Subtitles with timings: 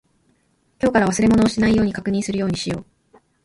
[0.81, 2.79] 今日から忘れ物をしないように確認するようにしよ
[3.13, 3.17] う。